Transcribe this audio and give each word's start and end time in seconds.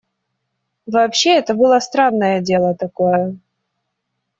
Вообще 0.87 1.35
это 1.37 1.53
было 1.53 1.79
странное 1.79 2.41
дело 2.41 2.73
такое. 2.73 3.37